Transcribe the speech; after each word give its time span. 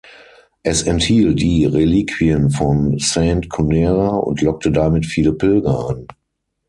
Es 0.63 0.81
enthielt 0.81 1.39
die 1.41 1.63
Reliquien 1.65 2.49
von 2.49 2.97
Saint 2.97 3.51
Cunera 3.51 4.07
und 4.15 4.41
lockte 4.41 4.71
damit 4.71 5.05
viele 5.05 5.31
Pilger 5.31 5.89
an. 5.89 6.07